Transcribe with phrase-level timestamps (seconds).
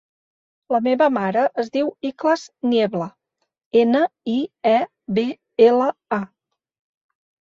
[0.75, 3.09] La meva mare es diu Ikhlas Niebla:
[3.81, 4.01] ena,
[4.35, 4.37] i,
[4.69, 4.73] e,
[5.19, 5.25] be,
[5.69, 6.23] ela, a.